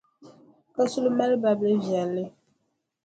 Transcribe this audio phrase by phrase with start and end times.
[0.75, 2.23] Kasuli mali babilʼ viɛlli.